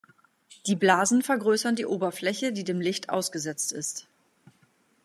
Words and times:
Die 0.65 0.75
Blasen 0.75 1.21
vergrößern 1.21 1.75
die 1.75 1.85
Oberfläche, 1.85 2.51
die 2.51 2.63
dem 2.63 2.81
Licht 2.81 3.09
ausgesetzt 3.09 3.71
ist. 3.71 4.07